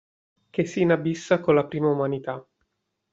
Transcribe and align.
Che 0.49 0.65
s'inabissa 0.65 1.39
con 1.39 1.53
la 1.53 1.67
prima 1.67 1.87
umanità. 1.87 2.43